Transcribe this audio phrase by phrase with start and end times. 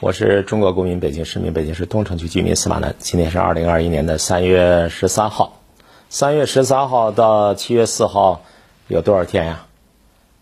[0.00, 2.94] 我是中国公民，北京市民，北京市东城区居民司马南。
[2.98, 5.62] 今天是二零二一年的三月十三号，
[6.10, 8.42] 三月十三号到七月四号
[8.88, 9.64] 有多少天呀？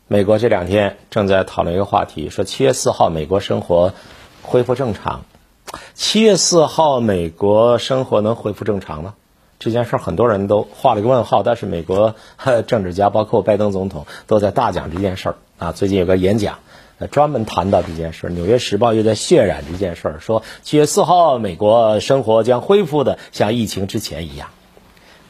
[0.09, 3.93] 美国这两天正在讨论一个话题，说七月四号美国生活
[4.43, 5.23] 恢复正常。
[5.95, 9.15] 七月四号美国生活能恢复正常吗？
[9.61, 11.45] 这件事很多人都画了一个问号。
[11.45, 12.17] 但是美国
[12.67, 15.71] 政治家，包括拜登总统，都在大讲这件事儿啊。
[15.71, 16.59] 最近有个演讲。
[17.07, 24.49] 专门谈到这件事儿，《纽约时报》又在渲染这件事儿，说七月四号美国生活将恢复的像疫情之前一样。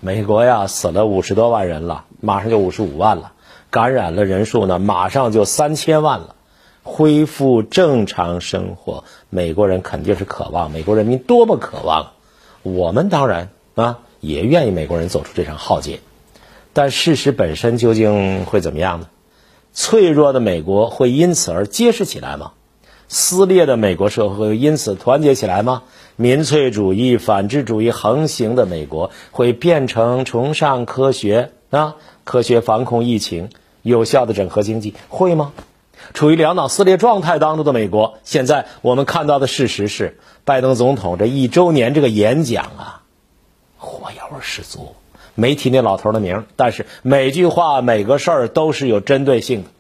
[0.00, 3.32] 美国呀，死了五十多万人了，马上就五十五万了，
[3.70, 6.36] 感染了人数呢，马上就三千万了。
[6.82, 12.12] 恢复正常生活，美国人肯定是渴望，美国人民多么渴望，
[12.62, 16.00] 我们当然啊也愿意美国人走出这场浩劫，
[16.74, 19.06] 但事实本身究竟会怎么样呢？
[19.74, 22.52] 脆弱的美国会因此而结实起来吗？
[23.08, 25.82] 撕裂的美国社会因此团结起来吗？
[26.16, 33.50] 民粹主义、反智主义横行的美国会变成崇尚科学啊、科学防控疫情、
[33.82, 35.52] 有效的整合经济会吗？
[36.12, 43.02] 处于两党撕裂状态当中的美国，现在我们看到的事实是，拜登总统这一周年这个演讲啊，
[43.76, 44.94] 火药味十足。
[45.36, 49.70] 没提那老头的名，但是每句话每个事儿都是有针对性的，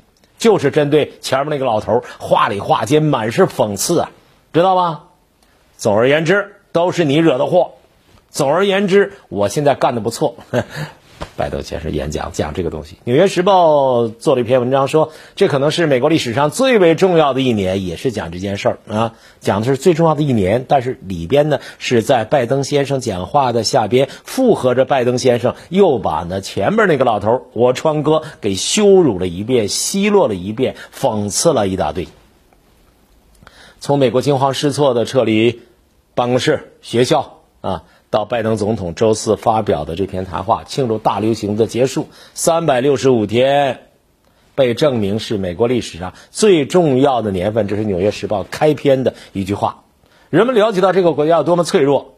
[0.44, 4.10] 就是针对前面那个老头，话里话间满是讽刺啊，
[4.52, 5.04] 知道吗？
[5.78, 7.76] 总而言之，都是你惹的祸。
[8.28, 10.36] 总而言之，我现在干的不错。
[11.36, 20.64] 拜登先生演讲讲这个东西，《纽约时报》做了一篇文章，说这可能是美国历史上最为重要的一年，也是讲这件事儿啊，讲的是最重要的一年。
[20.68, 32.06] 但是里边呢，是在拜登先生讲话的下边附和着拜登先生，又把呢前面那个老头儿我川哥给羞辱了一遍，奚落了一遍，讽刺了一大堆。
[33.80, 35.62] 从美国惊慌失措的撤离
[36.14, 37.84] 办公室、学校啊。
[38.14, 43.88] 到拜登总统周四发表的这篇谈话，庆祝大流行的结束，三百六十五天，
[44.54, 47.66] 被证明是美国历史上最重要的年份。
[47.66, 49.82] 这是《纽约时报》开篇的一句话。
[50.30, 52.14] 人们了解到这个国家有多么脆弱，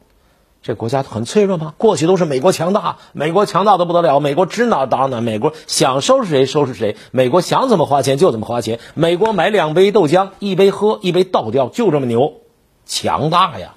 [0.63, 1.73] 这国家很脆弱吗？
[1.79, 12.35] 过去都是美国强大，美国强大的不得了，美国指哪打哪，美国想收拾谁收拾谁，美国想怎么花钱就怎么花钱，美国买两杯豆浆，一杯喝，一杯倒掉，就这么牛，
[12.85, 13.73] 强大呀。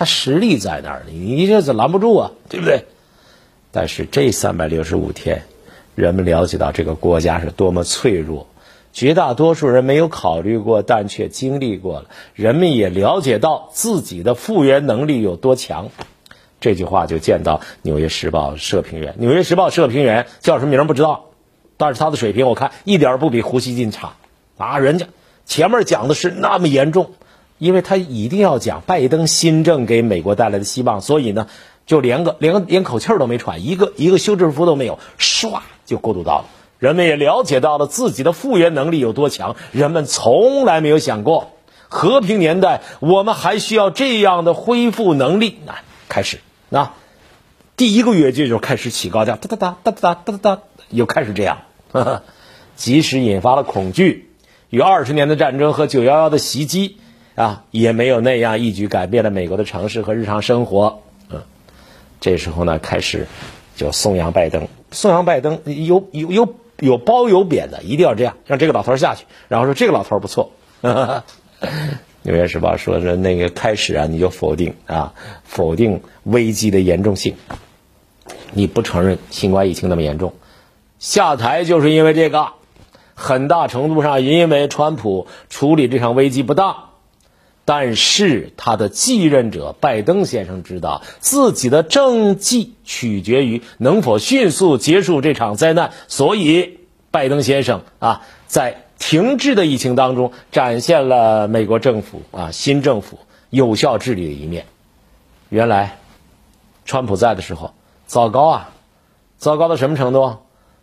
[0.00, 2.86] 他实力在那儿，你这是拦不住啊，对不对？
[3.70, 5.42] 但是这三百六十五天，
[5.94, 8.46] 人们了解到这个国家是多么脆弱，
[8.94, 12.06] 绝大多数人没有考虑过，但却经历过了。
[12.34, 15.90] 人们也了解到自己的复原能力有多强。
[16.62, 21.26] 这句话就见到《纽约时报》社评员，《纽约时报》社评员叫什么名不知道，
[21.76, 24.14] 但是他的水平我看一点不比胡锡进差
[24.56, 24.78] 啊！
[24.78, 25.08] 人家
[25.44, 27.10] 前面讲的是那么严重。
[27.60, 31.46] 因为他一定要讲拜登新政给美国带来的希望，所以呢，
[31.84, 36.46] 就连个连个连口气儿都没喘，一个一个休止符都没有，唰就过渡到了。
[36.78, 39.56] 人们也了解到了自己的复原能力有多强。
[39.72, 41.52] 人们从来没有想过，
[41.88, 45.58] 和平年代我们还需要这样的恢复能力。
[45.66, 45.74] 那
[46.08, 46.40] 开始，
[46.70, 46.92] 那
[47.76, 51.58] 第一个月就就开始起高调，哒哒哒哒哒哒哒哒，又开始这样，
[52.74, 54.30] 即使引发了恐惧，
[54.70, 56.96] 与二十年的战争和九幺幺的袭击。
[57.34, 61.02] 啊，也没有那样一举改变了美国的城市和日常生活。
[61.30, 61.42] 嗯，
[62.20, 63.26] 这时候呢，开始
[63.76, 70.50] 就颂扬拜登，颂扬拜登有有有有褒有贬的，一定要这样，让这个老头下去，然后说这个老头不错。
[72.22, 75.14] 纽约时报说说那个开始啊，你就否定啊，
[75.44, 77.36] 否定危机的严重性，
[78.52, 80.34] 你不承认新冠疫情那么严重，
[80.98, 82.48] 下台就是因为这个，
[83.14, 86.89] 很大程度上因为川普处理这场危机不当。
[87.64, 96.80] 但是他的继任者拜登先生知道自己的政绩取决于能否迅速结束这场灾难，所以
[97.12, 103.20] 拜登先生啊，在停滞的疫情当中展现了美国政府啊新政府
[103.50, 104.66] 有效治理的一面。
[105.48, 105.98] 原来，
[106.84, 107.72] 川普在的时候
[108.06, 108.70] 糟糕啊，
[109.38, 110.38] 糟糕到什么程度？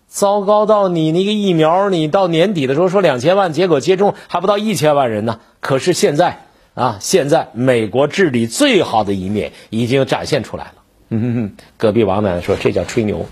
[0.07, 5.41] 糟糕到你那个疫苗，你到年底的时候说两千万，结果接种还不到一千万人呢。
[5.59, 6.43] 可是现在。
[6.77, 6.99] 啊！
[7.01, 10.73] 现在美国治理最好的一面已经展现出来了。
[11.09, 13.25] 嗯哼哼，隔壁王奶奶说这叫吹牛，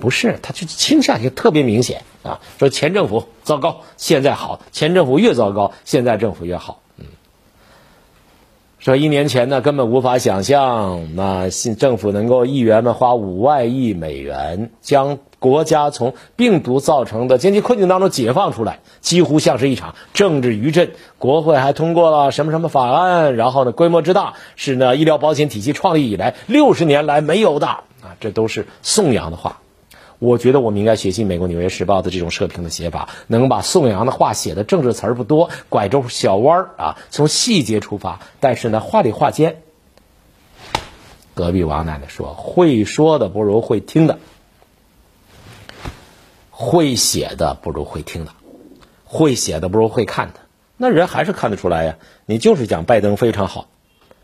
[0.00, 2.40] 不是，他就倾向性特别明显啊。
[2.58, 6.80] 说前政府糟糕，现在好；前政府越糟糕，现在政府越好。
[8.84, 20.90] 说一年前呢，根本无法想象，那新政府能够议员们花五万亿美元将国家从病毒造成的经济困境当中解放出来，几乎像是一场政治余震。
[21.16, 27.86] 国会还通过了什么什么法案，然后呢，规模之大是呢医疗保险体系创立以来六十年来没有的啊，
[28.20, 29.60] 这都是颂扬的话。
[30.18, 39.60] 我觉得我们应该学习美国《纽约时报》的这种社评的写法，能把颂扬的话写的政治词儿不多，拐着小弯儿啊，从细节出发，但是呢，话里话间。
[41.34, 44.20] 隔壁王奶奶说：“会说的不如会听的，
[46.50, 48.30] 会写的不如会听的，
[49.04, 50.34] 会写的不如会看的。
[50.76, 51.96] 那人还是看得出来呀。
[52.24, 53.66] 你就是讲拜登非常好，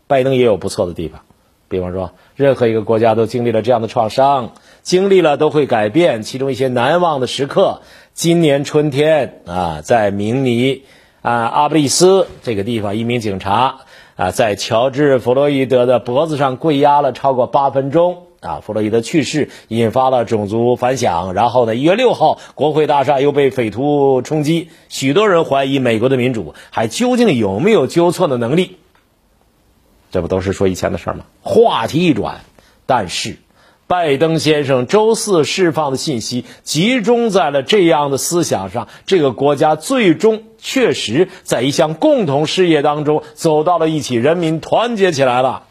[0.07, 1.23] 拜登也有不错的地方。
[1.71, 4.51] 比方说，任何一个国家都经历了这样的创伤。”
[4.83, 7.81] 经历了都会改变，其中一些难忘的时刻。
[8.15, 10.81] 今年春天啊，在明尼
[11.21, 13.81] 啊阿布利斯这个地方，一名警察
[14.15, 21.35] 啊在乔治·弗洛伊德的脖子上跪压了超过八分钟啊，弗洛伊德去世引发了种族反响。
[21.35, 28.77] 然后呢，一月六号，国会大厦又被匪徒冲击，许多人怀疑美国的民主还究竟有没有纠错的能力。
[30.11, 31.25] 这不都是说以前的事儿吗？
[31.41, 32.41] 话题一转，
[32.85, 33.37] 但是。
[33.87, 45.63] 拜登先生周四释放的信息集中在了这样的思想上：这个国家最终确实在一项共同事业当中走到了一起，人民团结起来了。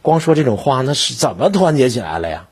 [0.00, 2.46] 光说这种话，那是怎么团结起来了呀？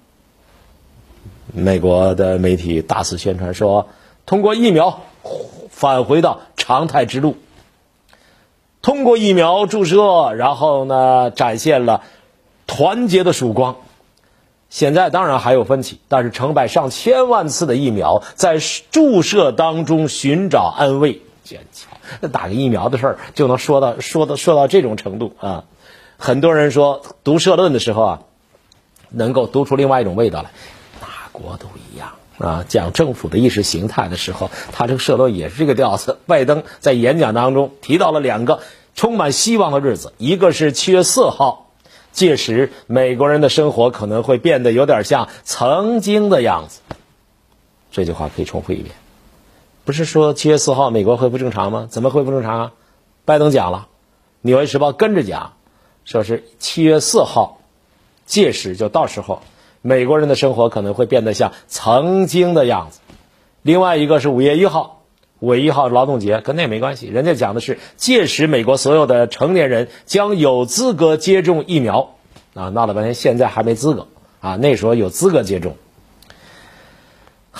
[1.55, 3.89] 美国的媒体大肆宣传说，
[4.27, 5.01] 通过疫苗
[5.71, 7.39] 返回到常态之路，
[8.88, 12.05] 通过疫苗注射，然后呢，展现了
[12.67, 13.76] 团结的曙光。
[14.70, 18.56] 现在当然还有分歧，但是成百上千万次的疫苗在
[18.90, 21.99] 注射当中寻找安慰，坚强。
[22.20, 25.64] 那打个疫苗的事儿就能说到说到说到这种程度啊！
[26.17, 28.20] 很多人说读社论的时候啊，
[29.11, 30.49] 能够读出另外一种味道来。
[31.02, 36.17] 哪国都一样啊，讲政府的意识形态的时候，他这个社论也是这个调子。
[36.26, 38.61] 拜登在演讲当中提到了两个
[38.99, 41.71] 充满希望的日子，一个是七月四号。
[42.11, 46.81] 届时，美国人的生活可能会变得有点像曾经的样子。
[47.93, 48.97] 这句话可以重复一遍。
[49.85, 51.87] 不是说七月四号美国恢复正常吗？
[51.89, 52.73] 怎么恢复正常啊？
[53.25, 53.87] 拜登讲了，
[54.41, 55.53] 《纽约时报》跟着讲，
[56.05, 57.61] 说是七月四号，
[58.27, 59.43] 届时就到时候，
[59.81, 62.99] 美国人的生活可能会变得像曾经的样子。
[63.62, 64.98] 另外一个是五月一号，
[65.40, 72.14] 五月一号劳动节跟那没关系，人家讲的是届时美国所有的成年人将有资格接种疫苗。
[72.55, 74.08] 啊，闹了半天，现在还没资格
[74.40, 74.56] 啊！
[74.56, 75.76] 那时候有资格接种。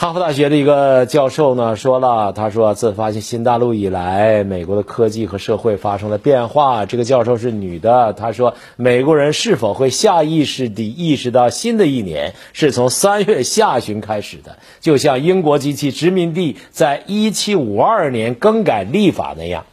[0.01, 6.87] 哈佛大学的一个教授呢说了，他说自发现新大陆以来，美国的科技和社会发生了变化。
[6.87, 19.65] 这个教授是女的，她说，美国人是否会下意识地意识到新的一年是从三月下旬开始的，就像英国及其殖民地在一七五二年更改历法那样。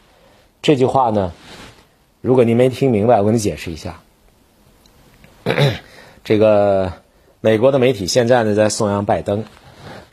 [0.64, 1.34] 这句话呢，
[2.22, 4.00] 如果您没听明白，我给你解释一下。
[6.24, 6.94] 这个
[7.42, 9.44] 美国的媒体现在呢在颂扬拜登，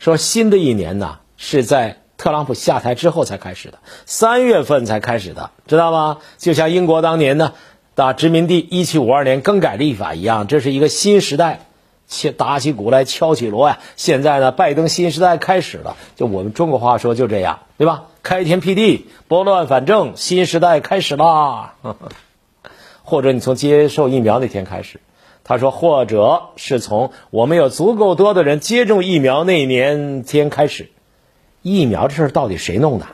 [0.03, 6.17] 说新的一年呢是在特朗普下台之后才开始的，三月份才开始的，知道吗？
[6.37, 7.53] 就像英国当年呢
[7.95, 11.67] 打殖民地一七五二年更改历法一样，这是一个新时代，
[12.09, 13.79] 敲打起鼓来敲起锣呀。
[13.95, 18.07] 现在呢，拜登新时代开始了，就我们中国话说就这样，对吧？
[18.23, 21.75] 开天辟地，拨乱反正，新时代开始啦。
[23.03, 24.99] 或者你从接受疫苗那天开始。
[25.43, 30.89] 他说，或者是从我们有足够多的人接种疫苗那年天开始，
[31.61, 33.05] 疫苗这事到底谁弄的？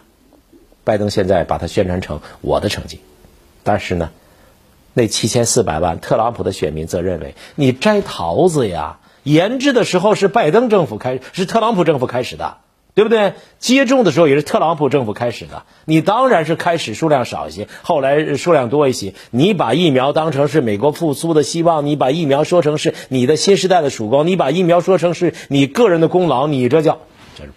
[0.83, 2.99] 拜登现在把它宣传成我的成绩，
[3.63, 4.11] 但是呢，
[4.93, 12.57] 那七千四百万特朗普的选民则认为你摘桃子呀，研制的时候是拜登政府开，是特朗普政府开始的。
[12.95, 13.35] 对不对？
[13.59, 19.13] 接种的时候也是特朗普政府开始的，你当然是开始数量少一些，后来数量多一些。
[19.31, 26.99] 你把疫苗当成是美国复苏的希望，你把疫苗说成是你的新时代的曙光，你把疫苗说成是你个人的功劳，你这叫
[27.37, 27.51] 这是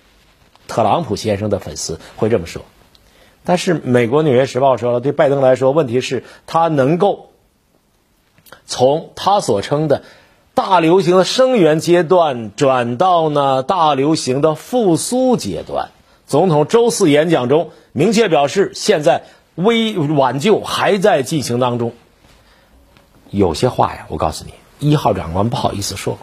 [0.69, 2.63] 特朗普先生的粉丝会这么说。
[3.43, 7.31] 但是美国《纽约时报》说了，对拜登来说，问题是他能够
[8.67, 10.05] 从他所称的。
[10.55, 15.89] 大流行的生源阶段转到呢大流行的复苏阶段。
[16.27, 21.93] 总统周四演讲中明确表示，现在危挽救还在进行当中。
[23.31, 24.53] 有些话呀，我告诉你，
[24.91, 26.19] 一号长官不好意思说，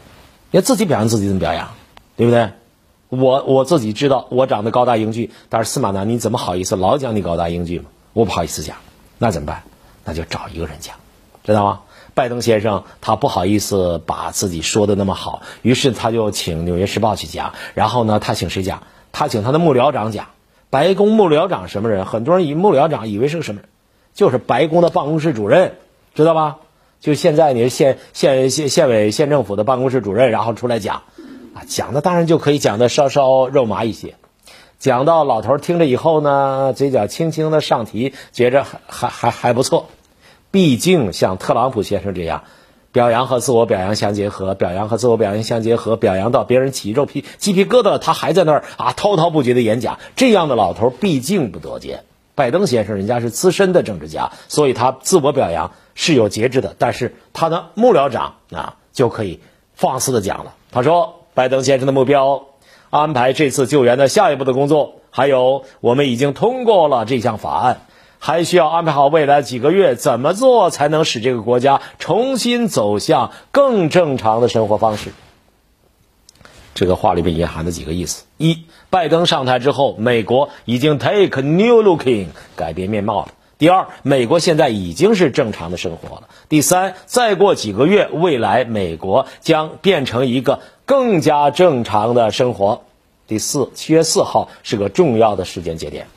[0.51, 1.69] 要自己表扬自己怎么表扬，
[2.15, 2.51] 对不对？
[3.09, 7.89] 我我自己知道我长得高大英俊，但是司马南你怎么好意思老讲你高大英俊嘛？
[8.13, 8.77] 我不好意思讲，
[9.17, 9.63] 那怎么办？
[10.05, 10.95] 那就找一个人讲，
[11.43, 11.79] 知道吗？
[12.19, 18.83] 拜登先生他不好意思把自己说的那么好，于是他就请《纽约时报》去讲，然后呢，他请谁讲？
[19.13, 20.25] 他请他的幕僚长讲。
[20.69, 22.05] 白宫幕僚长什么人？
[22.05, 23.69] 很多人以幕僚长以为是个什么人？
[24.13, 25.77] 就是白宫的办公室主任，
[26.13, 26.57] 知道吧？
[26.99, 31.03] 就现在你是县县县县委县政府的办公室主任，然后出来讲，
[31.53, 34.15] 啊，讲的当然就可以讲的稍稍肉麻一些。
[34.77, 39.87] 讲到老头听着以后呢，嘴角轻轻的上提，觉着还还还还不错。
[40.51, 42.43] 毕竟像特朗普先生这样，
[42.91, 49.99] 表扬和自我表扬相结合，表扬和自我表扬相结合，表扬到别人起肉皮鸡皮疙瘩，他还在那儿啊滔滔不绝的演讲。
[50.15, 52.03] 这样的老头毕竟不多见。
[52.33, 56.75] 拜登先生人家是资深的政治家，所以他自我表扬是有节制的。
[56.79, 59.41] 但是他的幕僚长啊就可以
[59.75, 60.55] 放肆的讲了。
[60.71, 62.45] 他说，拜登先生的目标
[62.89, 67.81] 安排这次救援的下一步的工作，还有我们已经通过了这项法案。
[68.19, 75.11] 还需要安排好未来几个月怎么做才能使这个国家重新走向更正常的生活方式。
[76.75, 92.81] 这个话里面隐含的几个意思：一，拜登上台之后，美国已经 take new looking 改变面貌了；第二，美国现在已经是正常的生活了；第三，再过几个月，未来美国将变成一个更加正常的生活；
[93.27, 96.07] 第四，七月四号是个重要的时间节点。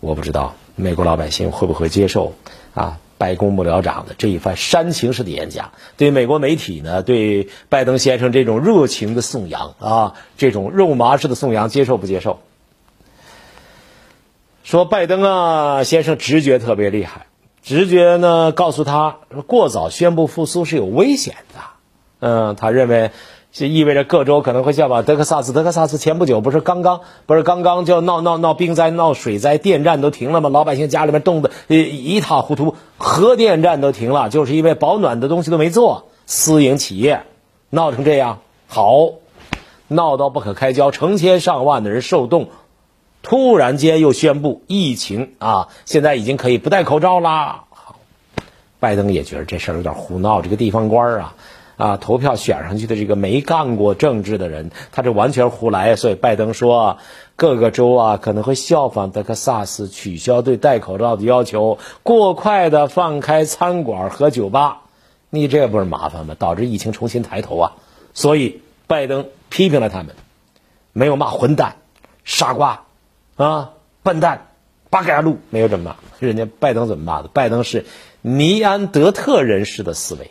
[0.00, 0.54] 我不知道。
[0.76, 2.34] 美国老百姓会不会接受
[2.74, 2.98] 啊？
[3.18, 7.02] 白宫幕僚长的这一番煽情式的演讲，对美国媒体呢？
[7.02, 12.40] 对拜登先生这种热情的颂扬啊，这种肉麻式的颂扬，接受不接受？
[14.64, 17.26] 说拜登啊，先生直觉特别厉害，
[17.62, 19.16] 直觉呢告诉他，
[19.46, 21.60] 过早宣布复苏是有危险的。
[22.20, 23.12] 嗯，他认为。
[23.58, 25.54] 这意味着各州可能会效仿德克萨斯。
[25.54, 30.50] 德克萨斯前不久不是刚刚不是刚刚就闹闹闹冰灾、闹水灾，电站都停了吗？
[30.50, 36.04] 老百姓家里面冻得一塌糊涂，核电站都停了，就是因为保暖的东西都没做。
[36.26, 37.22] 私营企业
[37.70, 39.12] 闹成这样，好，
[39.88, 42.48] 闹到不可开交，成千上万的人受冻。
[43.22, 47.64] 突然间又宣布疫情啊，现在已经可以不戴口罩啦。
[47.70, 47.96] 好，
[48.80, 51.34] 拜登也觉得这事儿有点胡闹，这个地方官啊。
[51.76, 55.96] 啊，投票选上去的这个没干过政治的人，他这完全胡来。
[55.96, 56.98] 所以拜登说，
[57.36, 64.82] 各个州啊可能会效仿德克萨斯，取消对戴口罩的要求，过快的放开餐馆和酒吧。
[65.28, 66.34] 你这不是麻烦吗？
[66.38, 67.72] 导致疫情重新抬头啊！
[68.14, 70.14] 所以拜登批评了他们，
[70.92, 71.76] 没有骂混蛋、
[72.24, 72.84] 傻瓜
[73.36, 74.46] 啊、笨蛋、
[74.88, 75.96] 八嘎路，没有这么骂。
[76.20, 77.28] 人家拜登怎么骂的？
[77.28, 77.84] 拜登是
[78.22, 80.30] 尼安德特人士的思维。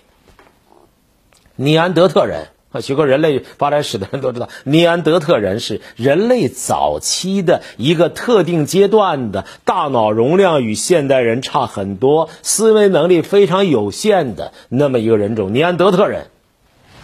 [1.56, 15.54] 尼安德特人啊，学过人类发展史的人都知道，尼安德特人是人类早期的一个特定阶段的大脑容量与现代人差很多，思维能力非常有限的那么一个人种。
[15.54, 16.26] 尼安德特人，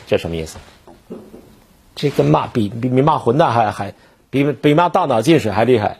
[0.07, 0.57] 这什么意思？
[1.95, 3.93] 这跟骂比比比骂混蛋还还
[4.29, 5.99] 比比骂大脑进水还厉害。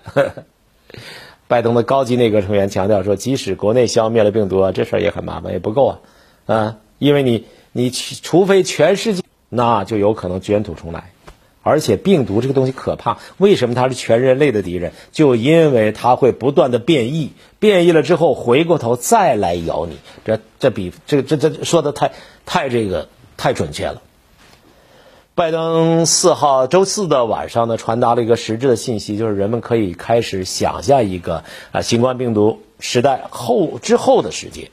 [1.48, 6.00] 拜登的高级内阁成员强调说，即使国内消灭了病毒，这事儿也很麻烦，也不够啊，
[6.46, 7.46] 啊，因为你。
[7.72, 11.12] 你除非全世界，那就有可能卷土重来。
[11.64, 14.94] 而且病毒这个东西可怕，为什么它是全人类的敌人？
[15.12, 20.00] 就因为它会不断的变异，变异了之后回过头再来咬你。
[20.26, 22.14] 这这比这这这说的太
[22.48, 24.02] 太这个太准确了。
[25.36, 34.72] 拜登四号周四的晚上呢，传达了一个实质的信息，就是人们可以开始想象一个啊新冠病毒时代后之后的世界。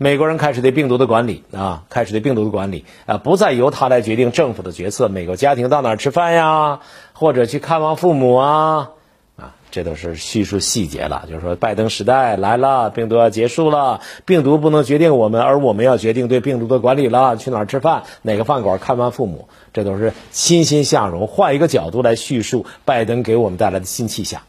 [0.00, 5.08] 美国人开始对病毒的管理啊，开始对病毒的管理啊，不再由他来决定政府的决策。
[5.08, 6.78] 美国家庭到哪儿吃饭呀，
[7.14, 8.90] 或者去看望父母啊，
[9.36, 11.24] 啊，这都是叙述细节了。
[11.28, 17.36] 就是说，拜登时代来了，病毒要结束了，病毒不能决定我们，而我们要决定对病毒的管理了。
[17.36, 21.26] 去哪儿吃饭，哪个饭馆看望父母，这都是欣欣向荣。
[21.26, 24.42] 换一个角度来叙述拜登给我们带来的新气象。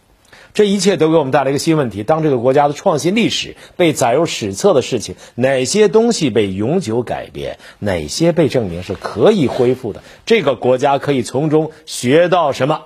[0.54, 10.02] 这一切都给我们带来一个新问题：当这个国家的创新历史被载入史册的事情，哪些东西被永久改变，哪些被证明是可以恢复的？
[10.26, 12.82] 这个国家可以从中学到什么？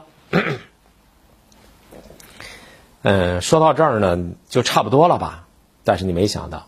[3.01, 4.17] 嗯，说到这儿呢，
[4.50, 5.48] 就差不多了吧？
[5.84, 6.58] 但是你没想到，《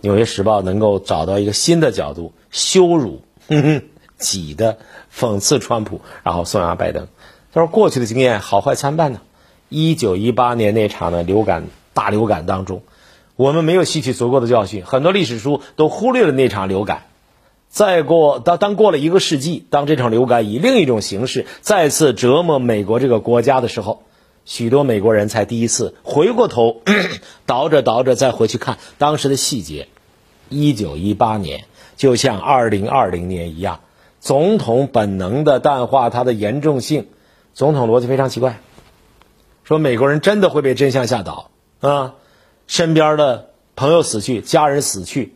[0.00, 3.22] 纽约时报》能够找到一个新的角度，羞辱、
[4.16, 4.78] 挤的
[5.14, 7.08] 讽刺川普，然后颂扬拜登。
[7.52, 9.20] 他说：“过去的经验好坏参半呢。”
[9.68, 12.82] 一九一八年那场的流感大流感当中，
[13.36, 17.02] 我们没有吸取足够的教训，很多历史书都忽略了那场流感。
[17.68, 24.02] 再过当当过了一个世纪，当这场流感以另一种形式再次折磨美国这个国家的时候，
[24.44, 26.80] 许多美国人才第一次回过头，
[27.44, 29.88] 倒着倒着再回去看当时的细节。
[30.48, 31.64] 一九一八年
[31.96, 33.80] 就像二零二零年一样，
[34.20, 37.08] 总统本能的淡化它的严重性。
[37.52, 38.60] 总统逻辑非常奇怪，
[39.66, 42.14] 说美国人真的会被真相吓倒啊？
[42.68, 45.34] 身边的朋友死去，家人死去，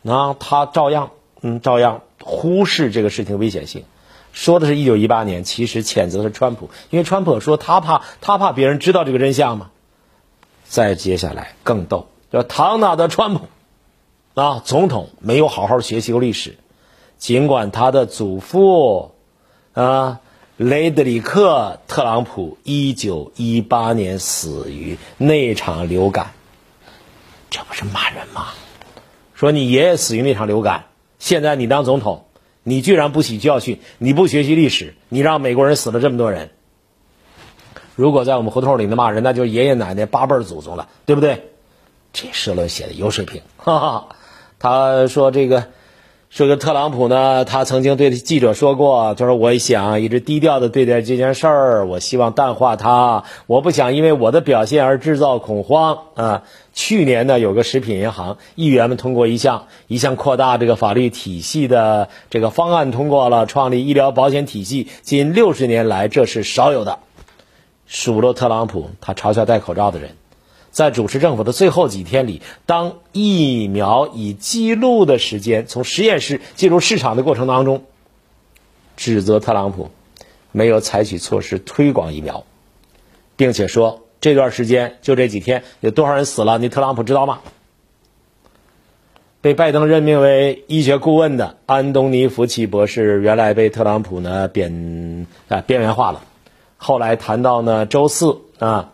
[0.00, 1.10] 那他照样
[1.42, 3.84] 嗯照样忽视这个事情危险性。
[4.32, 9.70] 说的是一九一八年，其实谴责的是川普，因为川普说他怕他怕别人知道这个真相嘛。
[10.64, 13.42] 再接下来更逗，叫唐纳德川普，
[14.34, 16.56] 啊，总统没有好好学习过历史，
[17.18, 19.12] 尽管他的祖父，
[19.74, 20.20] 啊，
[20.56, 26.32] 雷德里克特朗普一九一八年死于那场流感，
[27.50, 28.46] 这不是骂人吗？
[29.34, 30.86] 说你爷爷死于那场流感，
[31.18, 32.24] 现在你当总统。
[32.62, 36.48] 你居然不起教训，你不学习历史，你让美国人死了这么多人。
[37.94, 41.50] 如果在我们胡同里那骂人，那就是爷爷奶奶八辈祖宗了，对不对？
[42.14, 44.08] 这社论写的有水平，哈哈。
[44.58, 45.68] 他说这个。
[46.28, 56.42] 说个特朗普呢，他曾经对记者说过，他说：“我想一直低调的对待这件事儿，我希望淡化它，我不想因为我的表现而制造恐慌。”啊，
[56.74, 66.98] 去年呢，有个食品银行议员们通过一项一项扩大这个法律体系的这个方案通过了，创立医疗保险体系，近六十年来这是少有的。
[67.86, 70.16] 数落特朗普，他嘲笑戴口罩的人。
[70.76, 77.84] 在主持政府的最后几天里，当疫苗以记录的时间从实验室进入市场的过程当中，
[78.94, 79.90] 指责特朗普
[80.52, 82.44] 没有采取措施推广疫苗，
[83.36, 86.58] 并且说这段时间就这几天有多少人死了？
[86.58, 87.38] 你特朗普知道吗？
[89.40, 96.20] 被拜登任命为医学顾问的安东尼·福奇博士，原来被特朗普呢边啊边缘化了，
[96.76, 98.92] 后来谈到呢周四啊。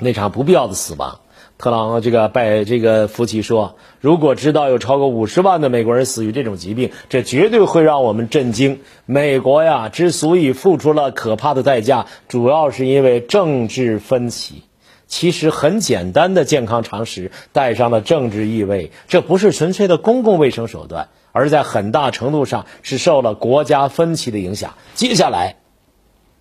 [0.00, 1.20] 那场不必要的死亡，
[1.58, 8.80] 特朗普这个拜这个福奇说，如果知道有超过五十万的美国人死于这种疾病，这绝对会让我们震惊。
[9.06, 14.62] 美国呀，之所以付出了可怕的代价，主要是因为政治分歧。
[15.08, 24.74] 其实很简单的健康常识带上了政治意味，这不是纯粹的公共卫生手段，而在很大程度上是受了国家分歧的影响。
[24.94, 25.56] 接下来，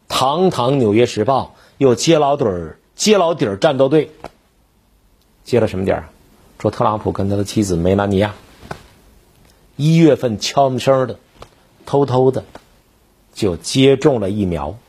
[0.08, 2.80] 堂堂《纽约时报》又接老盹儿。
[2.98, 4.12] 揭老底儿战斗队，
[5.44, 6.10] 揭了什么底儿？
[6.60, 8.34] 说特朗普跟他的妻子梅兰妮亚
[9.76, 11.20] 一月份悄没声的、
[11.86, 12.44] 偷偷的
[13.36, 14.80] 就接种了疫苗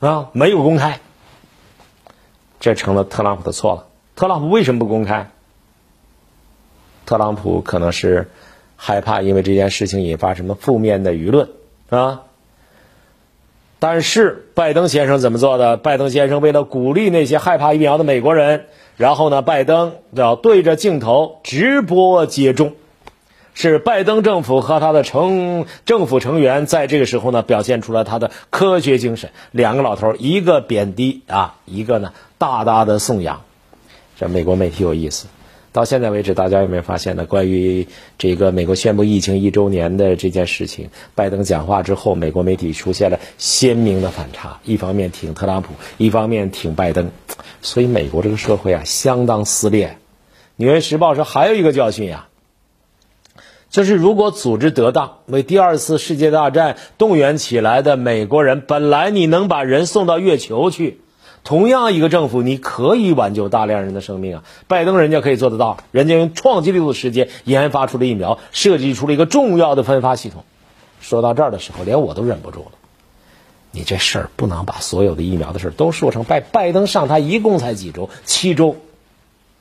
[0.00, 1.00] 啊，没有公开，
[2.58, 3.86] 这成了特朗普的错了。
[4.16, 5.30] 特朗普为什么不公开？
[7.06, 8.28] 特朗普可能是
[8.74, 11.50] 害怕因为这件事情引发什么负面的舆论
[11.88, 12.22] 啊。
[13.82, 15.76] 但是拜登先生怎么做的？
[15.76, 18.66] 拜登先生为了鼓励那些害怕疫苗的美国人，
[18.96, 22.74] 然后呢，拜登要对着镜头直播接种，
[23.54, 29.30] 是拜登政府和他的成政府成员在这个时候呢，表现出了他的科学精神。
[29.50, 33.42] 两个老头，一个贬低啊，一个呢大大的颂扬，
[34.16, 35.26] 这美国媒体有意思。
[35.72, 37.24] 到现在为止，大家有没有发现呢？
[37.24, 37.86] 关于
[38.18, 47.10] 这个美国宣布疫情一周年的这件事情，拜登讲话之后，美国媒体出现了鲜明的反差，一方面挺特朗普，一方面挺拜登，
[47.62, 49.88] 所以美国这个社会啊相当撕裂。
[50.56, 52.28] 《纽约时报》说还有一个教训呀，
[53.70, 61.00] 就是如果组织得当，为第二次世界大战动员起来的美国人，本来你能把人送到月球去。
[61.44, 64.44] 同样一个政府，你可以挽救大量人的生命啊！
[64.68, 70.44] 拜登人家可以做得到，人家用创纪录的时间研发出了疫苗，设计出了一个重要的分发系统。
[71.00, 72.72] 说到这儿的时候，连我都忍不住了。
[73.72, 78.76] 你这事儿不能把所有的疫苗的事儿都说成拜拜登上台一共才几周，七周，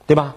[0.06, 0.36] 对吧？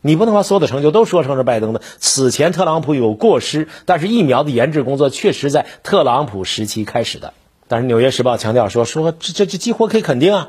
[0.00, 1.82] 你不能把所有的成就都说成是拜登的。
[1.98, 7.34] 此前特朗普有过失，但是疫苗的研制工作确实在特朗普时期开始的。
[7.68, 10.48] 但是《纽约时报》强调说：“说这这这几乎可以肯定啊，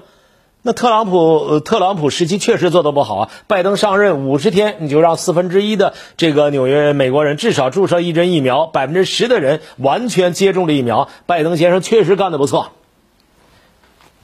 [0.62, 3.32] 那特朗普特朗普时期确实做的不好啊。
[3.48, 11.10] 拜登上任五十天，你就让四分之一的这个纽约美国人至少注射一针疫苗，百分之十的人完全接种了疫苗。
[11.26, 12.72] 拜登先生确实干的不错。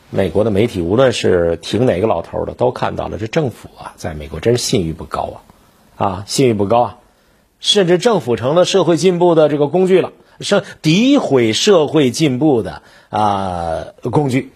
[0.10, 5.42] 美国的媒体无论是挺哪个老头的，都看到了这政府啊，在美国真是信誉不高
[5.98, 6.98] 啊，啊，信誉不高啊，
[7.60, 14.52] 甚至政府成了社会进步的这个工具了。”是诋毁社会进步的啊工具，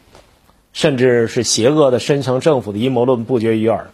[0.73, 3.91] 甚至是邪恶的深层政府的阴谋论不绝于耳。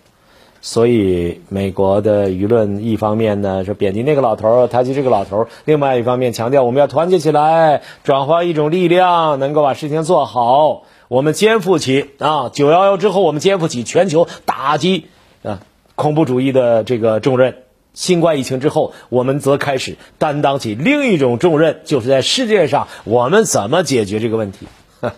[0.62, 10.82] 所以，美国的舆论一方面呢是贬低那个老头儿，抬举这个老头儿；另外一方面强调我们要团结起来，转化一种力量，能够把事情做好。
[11.08, 15.06] 我们肩负起啊九幺幺之后，我们肩负起全球打击
[15.44, 15.60] 啊
[15.94, 17.65] 恐怖主义的这个重任。
[17.96, 24.68] 新冠疫情之后，我们则开始担当起另一种重任，就是在世界上我们怎么解决这个问题。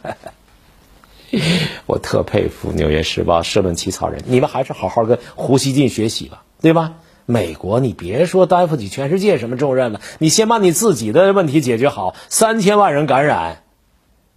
[1.88, 6.94] 我特佩服《纽约时报》社论起草人，你们还是好好跟胡锡进学习吧，对吧？
[7.26, 12.16] 美国，你别说担负起全世界什么重任了，你先把你自己的问题解决好。
[12.30, 13.64] 三千万人感染，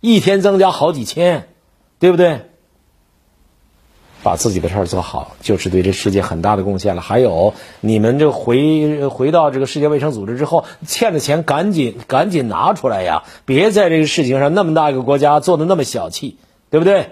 [0.00, 1.46] 一天增加好几千，
[2.00, 2.49] 对不对？
[4.22, 7.02] 把自己的事儿做好，就是对这世界很大的贡献了。
[7.02, 13.24] 还有，你们这回回到这个世界卫生组织之后，欠的钱赶紧赶紧拿出来呀！
[13.44, 16.36] 别在这个事情上那么大一个国家做的那么小气，
[16.70, 17.10] 对不对？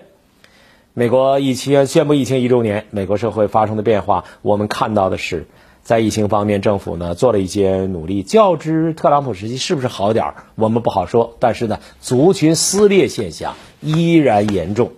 [0.95, 5.47] 美国疫情宣布疫情一周年，美国社会发生的变化，我们看到的是。
[5.81, 8.23] 在疫情方面，政府呢做了一些努力。
[8.23, 10.35] 较之特朗普时期，是不是好点儿？
[10.55, 11.35] 我们不好说。
[11.39, 14.93] 但是呢，族群撕裂现象依然严重。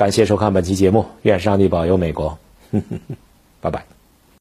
[0.00, 2.38] 感谢收看本期节目，愿上帝保佑美国。
[3.60, 3.99] 拜拜。